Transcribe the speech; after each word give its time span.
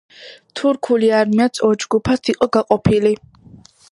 თურქული 0.59 1.11
არმიაც 1.17 1.61
ორ 1.69 1.77
ჯგუფად 1.85 2.33
იყო 2.35 2.49
გაყოფილი. 2.57 3.15